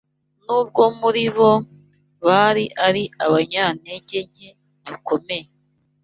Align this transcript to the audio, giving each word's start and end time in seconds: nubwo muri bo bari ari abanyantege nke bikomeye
nubwo 0.45 0.83
muri 0.99 1.23
bo 1.35 1.51
bari 2.25 2.65
ari 2.87 3.03
abanyantege 3.25 4.17
nke 4.31 4.49
bikomeye 4.85 5.45